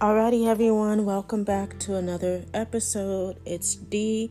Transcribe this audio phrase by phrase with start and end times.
[0.00, 3.40] Alrighty, everyone, welcome back to another episode.
[3.44, 4.30] It's D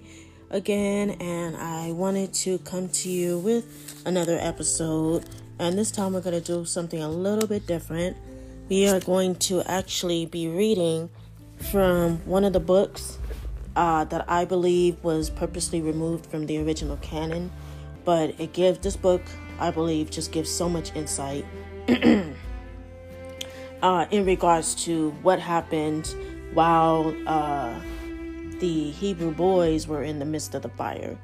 [0.49, 5.25] again, and I wanted to come to you with another episode.
[5.59, 8.15] And this time, we're going to do something a little bit different.
[8.69, 11.09] We are going to actually be reading
[11.69, 13.17] from one of the books
[13.75, 17.51] uh, that I believe was purposely removed from the original canon,
[18.05, 19.21] but it gives this book,
[19.59, 21.43] I believe, just gives so much insight.
[23.81, 26.13] uh, in regards to what happened
[26.53, 27.79] while uh,
[28.59, 31.17] the Hebrew boys were in the midst of the fire.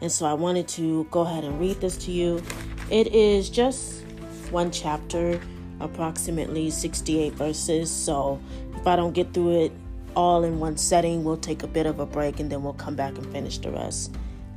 [0.00, 2.42] And so I wanted to go ahead and read this to you.
[2.90, 4.04] It is just
[4.50, 5.40] one chapter,
[5.80, 7.90] approximately 68 verses.
[7.90, 8.40] So
[8.74, 9.72] if I don't get through it
[10.16, 12.96] all in one setting, we'll take a bit of a break and then we'll come
[12.96, 14.14] back and finish the rest.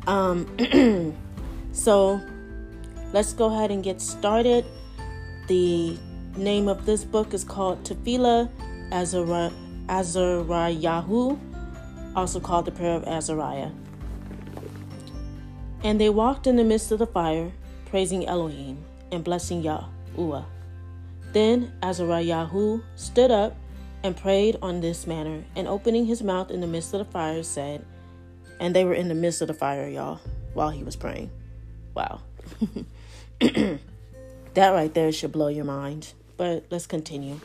[0.08, 1.16] Um,
[1.72, 2.20] so
[3.14, 4.66] let's go ahead and get started.
[5.48, 5.96] The
[6.38, 8.50] name of this book is called Tefillah
[8.92, 9.52] Azariah,
[9.88, 11.40] Azariahu,
[12.16, 13.72] also called the Prayer of Azariah.
[15.84, 17.52] And they walked in the midst of the fire,
[17.86, 20.46] praising Elohim and blessing Yahuwah.
[21.34, 23.56] Then Azariahu stood up
[24.04, 27.42] and prayed on this manner, and opening his mouth in the midst of the fire,
[27.42, 27.84] said,
[28.60, 30.20] And they were in the midst of the fire, y'all,
[30.54, 31.32] while he was praying.
[31.96, 32.22] Wow.
[33.40, 33.80] that
[34.70, 36.14] right there should blow your mind.
[36.38, 37.40] But let's continue.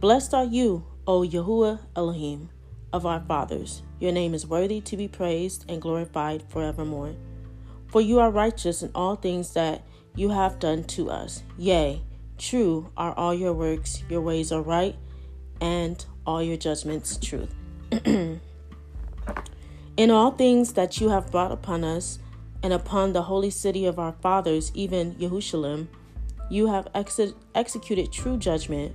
[0.00, 2.50] Blessed are you, O Yahuwah Elohim,
[2.92, 3.82] of our fathers.
[3.98, 7.14] Your name is worthy to be praised and glorified forevermore.
[7.88, 9.82] For you are righteous in all things that
[10.14, 11.42] you have done to us.
[11.58, 12.02] Yea,
[12.38, 14.96] true are all your works, your ways are right,
[15.60, 17.54] and all your judgments truth.
[18.04, 18.40] in
[20.10, 22.18] all things that you have brought upon us,
[22.62, 25.88] and upon the holy city of our fathers, even Jerusalem,
[26.50, 28.94] you have ex- executed true judgment.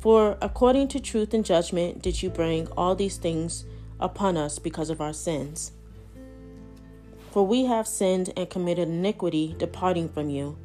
[0.00, 3.64] For according to truth and judgment did you bring all these things
[3.98, 5.72] upon us because of our sins.
[7.30, 10.58] For we have sinned and committed iniquity, departing from you.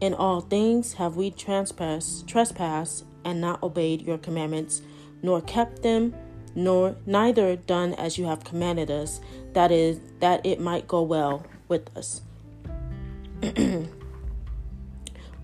[0.00, 4.82] In all things have we trespassed, trespassed and not obeyed your commandments,
[5.22, 6.14] nor kept them,
[6.54, 9.20] nor neither done as you have commanded us,
[9.52, 12.22] that is, that it might go well with us.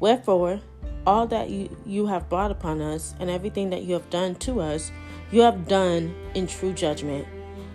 [0.01, 0.61] Wherefore,
[1.07, 4.61] all that you, you have brought upon us, and everything that you have done to
[4.61, 4.91] us,
[5.31, 7.27] you have done in true judgment.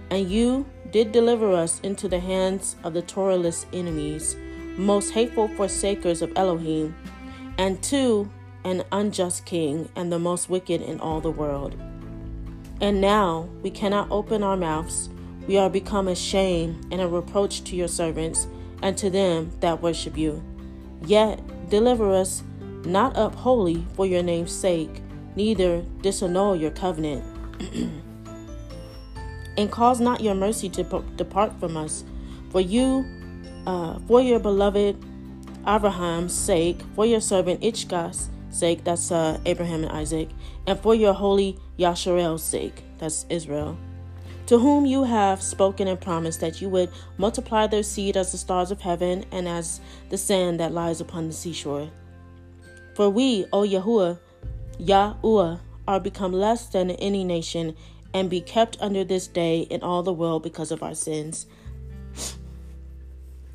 [0.09, 4.35] And you did deliver us into the hands of the Torahless enemies,
[4.77, 6.95] most hateful forsakers of Elohim,
[7.57, 8.29] and to
[8.63, 11.75] an unjust king, and the most wicked in all the world.
[12.79, 15.09] And now we cannot open our mouths.
[15.47, 18.47] We are become a shame and a reproach to your servants
[18.81, 20.43] and to them that worship you.
[21.05, 21.39] Yet
[21.71, 22.43] Deliver us
[22.83, 25.01] not up wholly for your name's sake,
[25.37, 27.23] neither disannul your covenant.
[29.57, 30.83] and cause not your mercy to
[31.15, 32.03] depart from us.
[32.49, 33.05] For you,
[33.65, 34.97] uh, for your beloved
[35.65, 40.27] Abraham's sake, for your servant Ishkah's sake, that's uh, Abraham and Isaac,
[40.67, 43.77] and for your holy Yasharel's sake, that's Israel
[44.51, 48.37] to whom you have spoken and promised that you would multiply their seed as the
[48.37, 49.79] stars of heaven and as
[50.09, 51.89] the sand that lies upon the seashore.
[52.93, 54.19] For we, O Yahuwah,
[54.77, 57.77] Yahuwah, are become less than any nation
[58.13, 61.45] and be kept under this day in all the world because of our sins.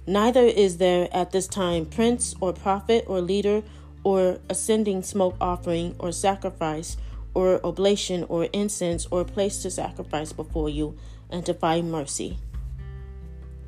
[0.07, 3.63] Neither is there at this time prince or prophet or leader
[4.03, 6.97] or ascending smoke offering or sacrifice
[7.37, 10.97] or oblation or incense or place to sacrifice before you
[11.29, 12.39] and to find mercy.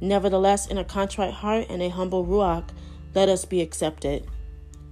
[0.00, 2.66] Nevertheless, in a contrite heart and a humble ruach,
[3.14, 4.26] let us be accepted.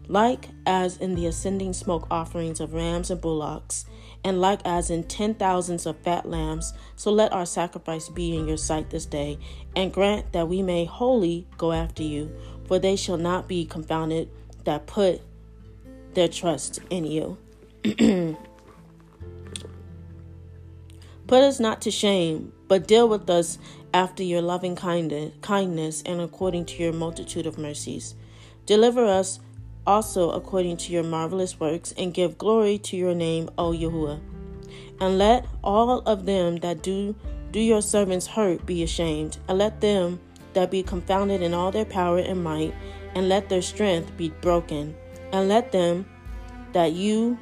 [0.08, 3.86] Like as in the ascending smoke offerings of rams and bullocks,
[4.22, 8.46] and like as in ten thousands of fat lambs, so let our sacrifice be in
[8.46, 9.38] your sight this day,
[9.74, 12.30] and grant that we may wholly go after you,
[12.66, 14.28] for they shall not be confounded
[14.64, 15.22] that put
[16.12, 17.38] their trust in you.
[21.26, 23.58] Put us not to shame, but deal with us
[23.92, 28.14] after your loving kindness and according to your multitude of mercies.
[28.64, 29.40] Deliver us
[29.86, 34.20] also according to your marvelous works, and give glory to your name, O Yahuwah.
[35.00, 37.14] And let all of them that do
[37.52, 40.20] do your servants hurt be ashamed, and let them
[40.54, 42.74] that be confounded in all their power and might,
[43.14, 44.94] and let their strength be broken,
[45.32, 46.06] and let them
[46.72, 47.38] that you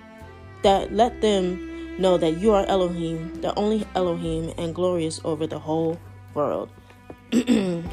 [0.63, 5.59] that let them Know that you are Elohim, the only Elohim, and glorious over the
[5.59, 5.99] whole
[6.35, 6.69] world.
[7.33, 7.85] and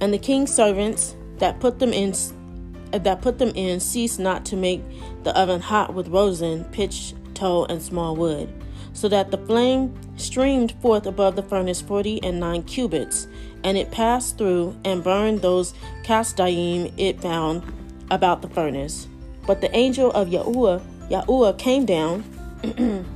[0.00, 2.14] the king's servants that put them in
[2.92, 4.82] that put them in cease not to make
[5.22, 8.48] the oven hot with rosin, pitch tow and small wood,
[8.92, 13.28] so that the flame streamed forth above the furnace forty and nine cubits,
[13.64, 15.74] and it passed through and burned those
[16.04, 17.62] Kasdaim it found
[18.10, 19.08] about the furnace.
[19.46, 22.24] But the angel of Yahuwah, Yahuwah came down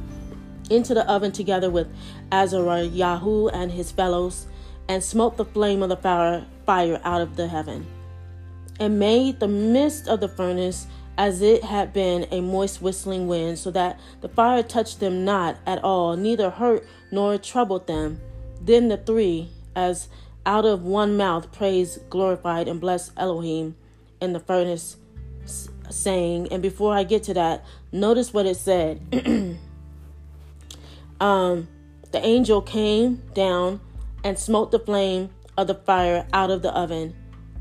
[0.70, 1.88] into the oven together with
[2.30, 4.46] Azariah and his fellows,
[4.88, 7.86] and smote the flame of the fire, fire out of the heaven,
[8.78, 10.86] and made the midst of the furnace
[11.18, 15.56] as it had been a moist whistling wind, so that the fire touched them not
[15.66, 18.20] at all, neither hurt nor troubled them.
[18.60, 20.08] Then the three, as
[20.46, 23.76] out of one mouth, praised, glorified, and blessed Elohim
[24.20, 24.96] in the furnace,
[25.90, 29.00] saying, and before I get to that, notice what it said.
[31.20, 31.68] um,
[32.12, 33.80] the angel came down
[34.24, 37.14] and smote the flame of the fire out of the oven,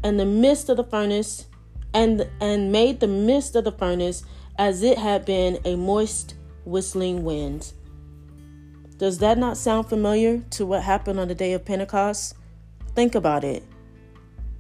[0.04, 1.48] and the midst of the furnace,
[1.94, 4.24] and and made the midst of the furnace
[4.58, 6.36] as it had been a moist
[6.66, 7.74] whistling wind.
[8.98, 12.36] Does that not sound familiar to what happened on the day of Pentecost?
[12.96, 13.64] Think about it.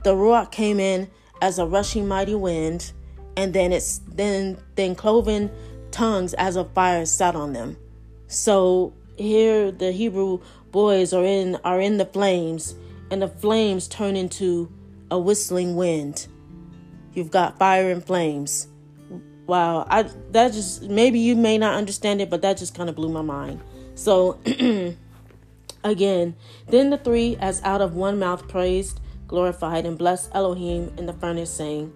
[0.03, 1.09] The Ruach came in
[1.41, 2.93] as a rushing mighty wind,
[3.39, 5.49] and then it's then then cloven
[5.91, 7.77] tongues as of fire sat on them.
[8.27, 10.41] So here the Hebrew
[10.71, 12.75] boys are in are in the flames,
[13.09, 14.69] and the flames turn into
[15.09, 16.27] a whistling wind.
[17.13, 18.67] You've got fire and flames.
[19.47, 22.97] Wow, I that just maybe you may not understand it, but that just kind of
[22.97, 23.61] blew my mind.
[23.95, 24.37] So
[25.85, 26.35] again,
[26.67, 28.99] then the three as out of one mouth praised,
[29.29, 31.93] glorified, and blessed Elohim in the furnace, saying,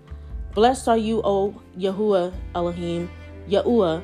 [0.53, 3.09] Blessed are you, O Yahuwah Elohim,
[3.50, 4.03] Yahuwah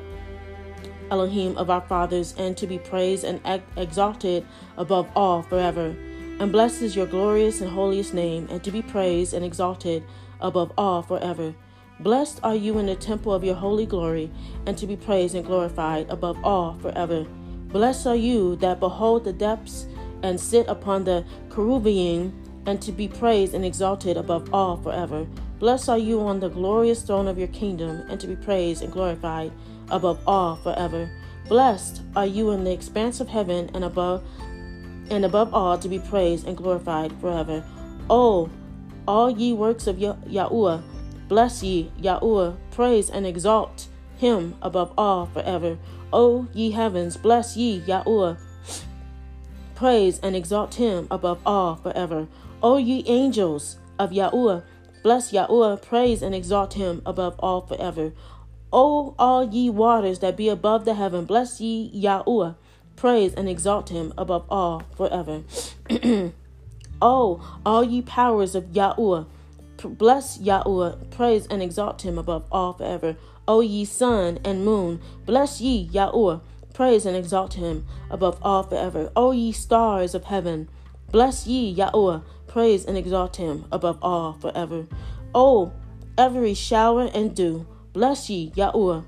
[1.08, 3.40] Elohim of our fathers, and to be praised and
[3.76, 4.44] exalted
[4.76, 5.94] above all forever.
[6.40, 10.02] And blessed is your glorious and holiest name, and to be praised and exalted
[10.40, 11.54] above all forever.
[12.00, 14.28] Blessed are you in the temple of your holy glory,
[14.66, 17.26] and to be praised and glorified above all forever.
[17.68, 19.86] Blessed are you that behold the depths
[20.24, 21.24] and sit upon the
[21.54, 22.32] cherubim,
[22.66, 25.28] and to be praised and exalted above all forever.
[25.60, 28.90] Blessed are you on the glorious throne of your kingdom, and to be praised and
[28.90, 29.52] glorified
[29.90, 31.10] above all forever.
[31.48, 34.24] Blessed are you in the expanse of heaven and above
[35.10, 37.62] and above all to be praised and glorified forever.
[38.08, 38.48] Oh,
[39.06, 40.82] all ye works of Yahuwah,
[41.28, 43.86] bless ye Yahuwah, praise and exalt
[44.16, 45.76] him above all forever.
[46.10, 48.38] O ye heavens, bless ye Yahuwah,
[49.74, 52.28] praise and exalt him above all forever.
[52.62, 54.62] O ye angels of Yahuwah,
[55.02, 58.12] bless Yahuwah, praise and exalt him above all forever.
[58.72, 62.56] O all ye waters that be above the heaven, bless ye Yahuwah,
[62.96, 65.42] praise and exalt him above all forever.
[67.02, 69.26] o all ye powers of Yahuwah,
[69.82, 73.16] bless Yahuwah, praise and exalt him above all forever.
[73.48, 76.40] O ye sun and moon, bless ye Yahuwah,
[76.72, 79.10] praise and exalt him above all forever.
[79.16, 80.68] O ye stars of heaven,
[81.12, 84.86] bless ye Yahuwah, praise and exalt him above all forever.
[85.34, 85.72] O
[86.18, 89.04] every shower and dew, Bless ye Yahuwah.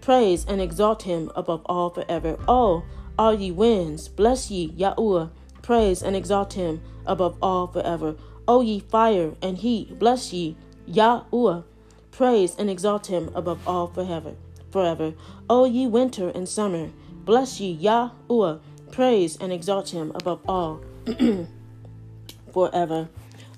[0.00, 2.38] Praise and exalt him above all forever.
[2.48, 2.82] Oh,
[3.18, 5.30] all ye winds, bless ye Yahuwah.
[5.60, 8.16] Praise and exalt him above all forever.
[8.48, 10.56] O ye fire and heat, bless ye
[10.88, 11.64] Yahuwah.
[12.10, 14.34] Praise and exalt him above all forever.
[14.70, 15.12] Forever.
[15.50, 16.88] O ye winter and summer,
[17.26, 18.60] bless ye Yahuwah.
[18.90, 20.80] Praise and exalt him above all
[22.52, 23.08] forever.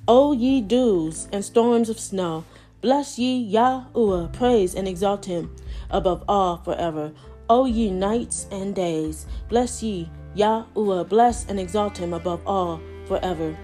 [0.06, 2.44] O ye dews and storms of snow,
[2.80, 5.50] Bless ye Yahuwah, praise and exalt him
[5.90, 7.10] above all forever.
[7.50, 13.56] O ye nights and days, bless ye Yahuwah, bless and exalt him above all forever.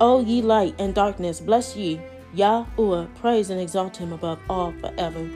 [0.00, 2.00] O ye light and darkness, bless ye
[2.34, 5.28] Yahuwah, praise and exalt him above all forever.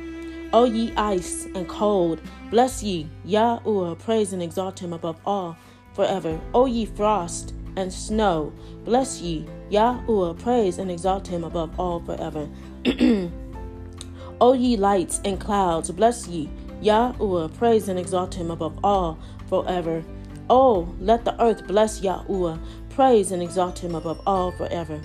[0.54, 5.58] O ye ice and cold, bless ye Yahuwah, praise and exalt him above all
[5.92, 6.40] forever.
[6.54, 8.52] O ye frost and snow,
[8.84, 12.48] bless ye Yahuwah, praise and exalt him above all forever.
[14.40, 16.50] o ye lights and clouds, bless ye
[16.82, 19.18] Yahuwah, praise and exalt him above all
[19.48, 20.04] forever.
[20.48, 22.58] Oh, let the earth bless Yahuwah,
[22.90, 25.00] praise and exalt him above all forever.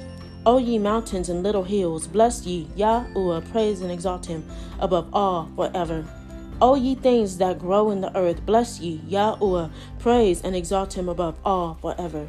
[0.46, 4.44] O ye mountains and little hills, bless ye Yahuwah, praise and exalt him
[4.80, 6.06] above all forever.
[6.62, 11.10] O ye things that grow in the earth, bless ye Yahuwah, praise and exalt him
[11.10, 12.28] above all forever.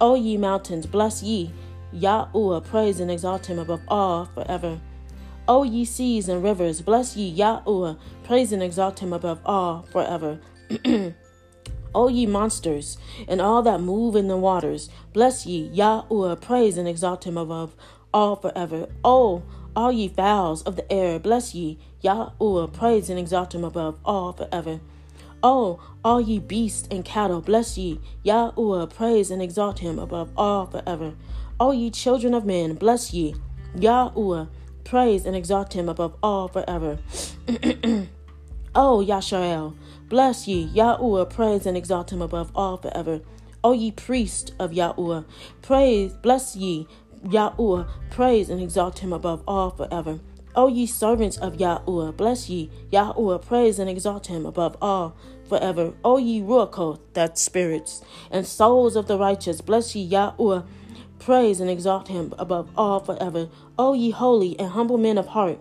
[0.00, 1.52] O ye mountains, bless ye
[1.94, 4.80] Yahuwah, praise and exalt him above all forever.
[5.46, 10.40] O ye seas and rivers, bless ye Yahuwah, praise and exalt him above all forever.
[11.94, 12.96] o ye monsters,
[13.28, 17.76] and all that move in the waters, bless ye Yahuwah, praise and exalt him above
[18.14, 18.88] all forever.
[19.04, 19.42] O
[19.76, 24.32] all ye fowls of the air, bless ye Yahuwah, praise and exalt him above all
[24.32, 24.80] forever.
[25.42, 28.00] Oh, all ye beasts and cattle, bless ye.
[28.24, 31.14] Yahuwah, praise and exalt him above all forever.
[31.58, 33.34] O ye children of men, bless ye.
[33.76, 34.48] Yahuwah,
[34.84, 36.98] praise and exalt him above all forever.
[38.72, 39.74] Oh, o Yashael,
[40.08, 40.68] bless ye.
[40.68, 43.20] Yahuwah, praise and exalt him above all forever.
[43.64, 45.24] O ye priests of Yahuwah,
[45.60, 46.86] praise, bless ye.
[47.24, 50.20] Yahuwah, praise and exalt him above all forever.
[50.54, 52.70] O ye servants of Yahuwah, bless ye.
[52.92, 55.14] Yahuwah, praise and exalt him above all
[55.48, 55.92] forever.
[56.04, 60.66] O ye Ruachoth, that spirits, and souls of the righteous, bless ye Yahuwah,
[61.18, 63.48] praise and exalt him above all forever.
[63.78, 65.58] O ye holy and humble men of heart,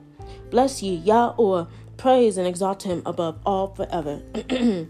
[0.50, 1.67] bless ye Yahuwah,
[1.98, 4.22] praise and exalt him above all forever.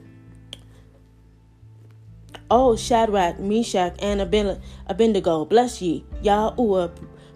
[2.52, 6.90] O Shadrach, Meshach, and Abednego, bless ye Yahuwah,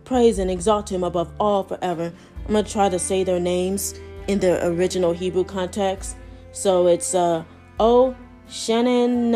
[0.05, 2.11] praise and exalt him above all forever.
[2.45, 3.93] I'm going to try to say their names
[4.27, 6.17] in the original Hebrew context.
[6.51, 7.45] So it's uh,
[7.79, 8.15] O
[8.49, 9.31] Shannon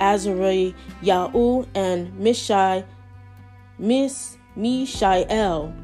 [0.00, 2.84] Azari Ya'u, and Mishai,
[3.78, 5.74] Miss Mishael.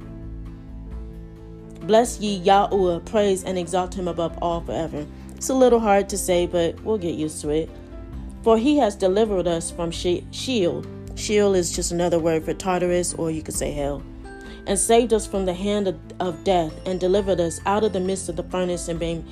[1.83, 5.07] Bless ye Yahuwah, praise and exalt him above all forever.
[5.37, 7.69] It's a little hard to say, but we'll get used to it.
[8.43, 10.85] For he has delivered us from Sheol.
[11.15, 14.03] Sheol is just another word for Tartarus, or you could say hell
[14.67, 18.01] and saved us from the hand of, of death, and delivered us out of the
[18.01, 19.27] midst of the furnace and being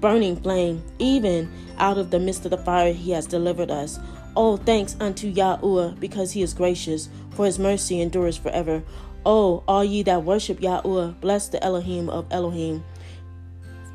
[0.00, 3.98] burning flame, even out of the midst of the fire he has delivered us.
[4.36, 8.82] Oh, thanks unto Yahuwah, because he is gracious, for his mercy endures forever.
[9.26, 12.84] Oh, all ye that worship Yahuwah, bless the Elohim of Elohim.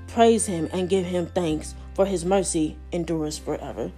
[0.08, 3.92] Praise him and give him thanks, for his mercy endures forever.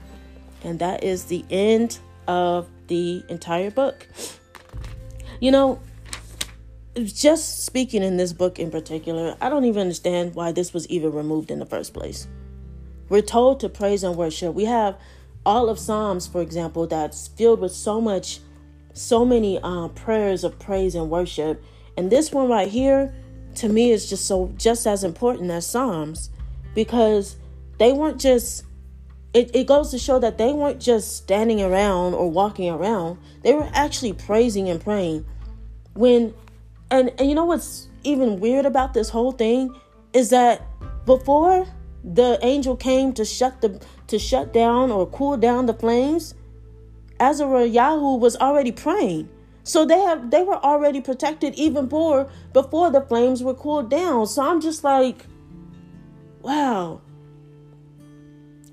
[0.63, 4.07] And that is the end of the entire book.
[5.39, 5.79] You know,
[7.03, 11.11] just speaking in this book in particular, I don't even understand why this was even
[11.11, 12.27] removed in the first place.
[13.09, 14.53] We're told to praise and worship.
[14.53, 14.97] We have
[15.45, 18.39] all of Psalms, for example, that's filled with so much,
[18.93, 21.63] so many uh, prayers of praise and worship.
[21.97, 23.13] And this one right here,
[23.55, 26.29] to me, is just so just as important as Psalms,
[26.73, 27.35] because
[27.77, 28.63] they weren't just.
[29.33, 33.17] It, it goes to show that they weren't just standing around or walking around.
[33.43, 35.25] They were actually praising and praying.
[35.93, 36.33] When
[36.91, 39.73] and, and you know what's even weird about this whole thing
[40.13, 40.61] is that
[41.05, 41.65] before
[42.03, 46.35] the angel came to shut the to shut down or cool down the flames,
[47.19, 49.29] Azariah was already praying.
[49.63, 54.27] So they have they were already protected even before before the flames were cooled down.
[54.27, 55.25] So I'm just like,
[56.41, 57.01] wow.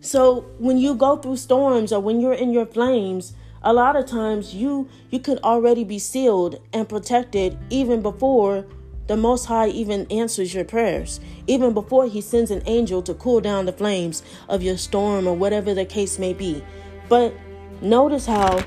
[0.00, 4.06] So when you go through storms or when you're in your flames, a lot of
[4.06, 8.66] times you you could already be sealed and protected even before
[9.06, 11.20] the most high even answers your prayers.
[11.46, 15.34] Even before he sends an angel to cool down the flames of your storm or
[15.34, 16.64] whatever the case may be.
[17.08, 17.34] But
[17.80, 18.64] notice how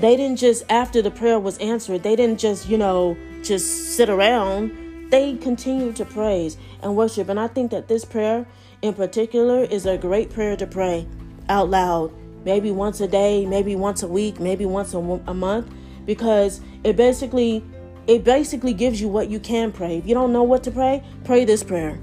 [0.00, 4.08] they didn't just after the prayer was answered they didn't just you know just sit
[4.08, 5.10] around.
[5.10, 7.28] They continued to praise and worship.
[7.28, 8.46] And i think that this prayer
[8.82, 11.06] in particular is a great prayer to pray
[11.48, 12.12] out loud
[12.46, 15.70] maybe once a day, maybe once a week, maybe once a, a month
[16.06, 17.62] because it basically
[18.06, 19.98] it basically gives you what you can pray.
[19.98, 21.98] If you don't know what to pray, pray this prayer.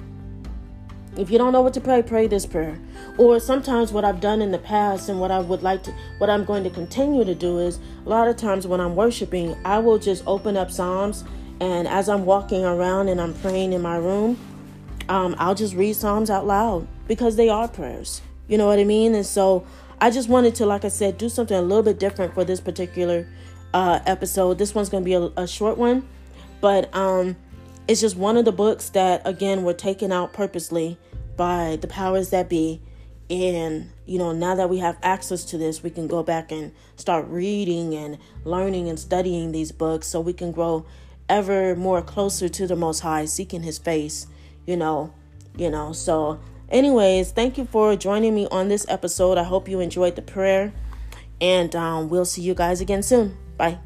[1.16, 2.78] If you don't know what to pray, pray this prayer.
[3.18, 6.30] Or sometimes what I've done in the past and what I would like to what
[6.30, 9.80] I'm going to continue to do is a lot of times when I'm worshiping, I
[9.80, 11.24] will just open up Psalms
[11.62, 14.38] and as I'm walking around and I'm praying in my room,
[15.08, 18.22] um, I'll just read Psalms out loud because they are prayers.
[18.48, 19.16] You know what I mean?
[19.16, 19.66] And so
[20.00, 22.60] I just wanted to, like I said, do something a little bit different for this
[22.60, 23.28] particular
[23.74, 24.58] uh, episode.
[24.58, 26.08] This one's going to be a, a, short one,
[26.62, 27.36] but um,
[27.88, 30.98] it's just one of the books that, again, were taken out purposely
[31.36, 32.82] by the powers that be.
[33.30, 36.72] And, you know, now that we have access to this, we can go back and
[36.98, 40.86] start reading and learning and studying these books so we can grow
[41.30, 44.28] ever more closer to the Most High, seeking His face,
[44.68, 45.14] you know,
[45.58, 45.94] you know.
[45.94, 46.40] So
[46.74, 49.38] Anyways, thank you for joining me on this episode.
[49.38, 50.74] I hope you enjoyed the prayer,
[51.40, 53.38] and um, we'll see you guys again soon.
[53.58, 53.78] Bye.